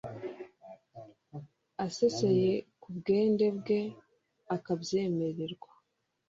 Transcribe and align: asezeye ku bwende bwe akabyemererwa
asezeye 1.85 2.51
ku 2.81 2.87
bwende 2.97 3.45
bwe 3.57 3.79
akabyemererwa 4.55 5.69